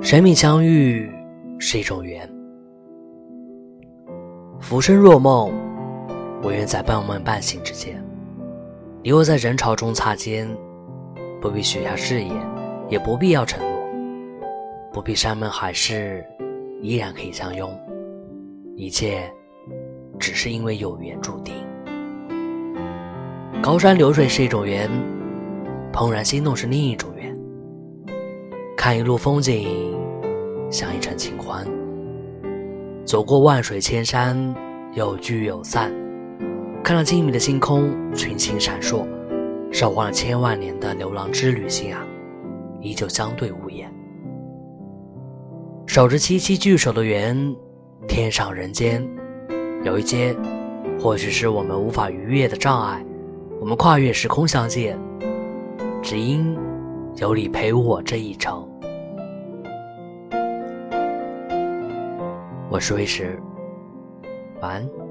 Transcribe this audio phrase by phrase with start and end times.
[0.00, 1.10] 生命相遇
[1.58, 2.26] 是一种缘，
[4.60, 5.52] 浮生若梦，
[6.40, 8.02] 我愿在半梦半醒之间。
[9.02, 10.48] 你我在人潮中擦肩，
[11.40, 12.32] 不必许下誓言，
[12.88, 13.70] 也不必要承诺，
[14.92, 16.24] 不必山盟海誓，
[16.80, 17.68] 依然可以相拥。
[18.76, 19.30] 一切，
[20.18, 21.54] 只是因为有缘注定。
[23.60, 24.88] 高山流水是一种缘，
[25.92, 27.36] 怦然心动是另一种缘。
[28.76, 29.97] 看一路风景，
[30.70, 31.66] 像一程清欢。
[33.04, 34.54] 走过万水千山，
[34.92, 35.92] 有聚有散。
[36.82, 39.06] 看到静谧的星空，群星闪烁。
[39.70, 42.06] 守望了千万年的牛郎织女星啊，
[42.80, 43.92] 依旧相对无言。
[45.86, 47.54] 守着七七聚首的缘，
[48.06, 49.06] 天上人间，
[49.84, 50.36] 有一些，
[51.00, 53.02] 或许是我们无法逾越的障碍。
[53.58, 54.98] 我们跨越时空相见，
[56.02, 56.54] 只因
[57.16, 58.67] 有你陪我这一程。
[62.70, 63.40] 我是魏石，
[64.60, 65.07] 晚安。